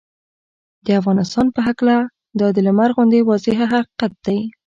[0.85, 1.97] د افغانستان په هکله
[2.39, 4.39] دا د لمر غوندې واضحه حقیقت دی